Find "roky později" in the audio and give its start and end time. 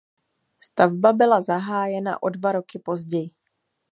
2.51-3.29